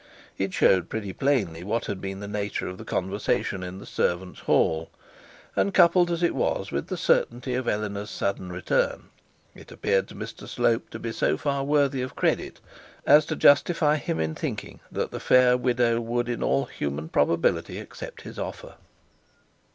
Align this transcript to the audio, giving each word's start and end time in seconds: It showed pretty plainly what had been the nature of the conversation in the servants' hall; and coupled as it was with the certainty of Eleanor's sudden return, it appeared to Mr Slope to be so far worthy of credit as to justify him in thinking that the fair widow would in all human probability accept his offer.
It 0.39 0.51
showed 0.51 0.89
pretty 0.89 1.13
plainly 1.13 1.63
what 1.63 1.85
had 1.85 2.01
been 2.01 2.21
the 2.21 2.27
nature 2.27 2.67
of 2.67 2.79
the 2.79 2.83
conversation 2.83 3.61
in 3.61 3.77
the 3.77 3.85
servants' 3.85 4.39
hall; 4.39 4.89
and 5.55 5.75
coupled 5.75 6.09
as 6.09 6.23
it 6.23 6.33
was 6.33 6.71
with 6.71 6.87
the 6.87 6.97
certainty 6.97 7.53
of 7.53 7.67
Eleanor's 7.67 8.09
sudden 8.09 8.51
return, 8.51 9.09
it 9.53 9.71
appeared 9.71 10.07
to 10.07 10.15
Mr 10.15 10.47
Slope 10.49 10.89
to 10.89 10.97
be 10.97 11.11
so 11.11 11.37
far 11.37 11.63
worthy 11.63 12.01
of 12.01 12.15
credit 12.15 12.59
as 13.05 13.27
to 13.27 13.35
justify 13.35 13.97
him 13.97 14.19
in 14.19 14.33
thinking 14.33 14.79
that 14.91 15.11
the 15.11 15.19
fair 15.19 15.55
widow 15.55 15.99
would 16.01 16.29
in 16.29 16.41
all 16.41 16.65
human 16.65 17.07
probability 17.07 17.77
accept 17.77 18.23
his 18.23 18.39
offer. 18.39 18.73